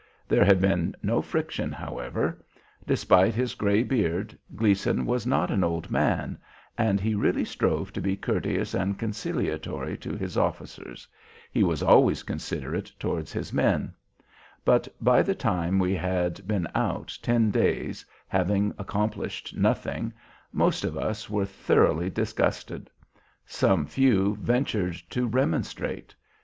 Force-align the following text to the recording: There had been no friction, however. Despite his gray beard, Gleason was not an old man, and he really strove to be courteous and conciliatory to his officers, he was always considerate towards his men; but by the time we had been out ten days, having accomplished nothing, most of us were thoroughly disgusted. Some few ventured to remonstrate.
There 0.27 0.43
had 0.43 0.59
been 0.59 0.95
no 1.03 1.21
friction, 1.21 1.71
however. 1.71 2.43
Despite 2.87 3.35
his 3.35 3.53
gray 3.53 3.83
beard, 3.83 4.35
Gleason 4.55 5.05
was 5.05 5.27
not 5.27 5.51
an 5.51 5.63
old 5.63 5.91
man, 5.91 6.39
and 6.75 6.99
he 6.99 7.13
really 7.13 7.45
strove 7.45 7.93
to 7.93 8.01
be 8.01 8.15
courteous 8.17 8.73
and 8.73 8.97
conciliatory 8.97 9.95
to 9.99 10.15
his 10.17 10.39
officers, 10.39 11.07
he 11.51 11.61
was 11.63 11.83
always 11.83 12.23
considerate 12.23 12.91
towards 12.97 13.31
his 13.31 13.53
men; 13.53 13.93
but 14.65 14.87
by 14.99 15.21
the 15.21 15.35
time 15.35 15.77
we 15.77 15.93
had 15.93 16.47
been 16.47 16.67
out 16.73 17.15
ten 17.21 17.51
days, 17.51 18.03
having 18.27 18.73
accomplished 18.79 19.55
nothing, 19.55 20.11
most 20.51 20.83
of 20.83 20.97
us 20.97 21.29
were 21.29 21.45
thoroughly 21.45 22.09
disgusted. 22.09 22.89
Some 23.45 23.85
few 23.85 24.35
ventured 24.37 24.95
to 25.11 25.27
remonstrate. 25.27 26.15